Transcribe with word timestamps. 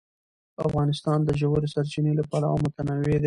افغانستان 0.67 1.19
د 1.23 1.29
ژورې 1.39 1.67
سرچینې 1.73 2.13
له 2.19 2.23
پلوه 2.29 2.57
متنوع 2.63 3.01
دی. 3.09 3.17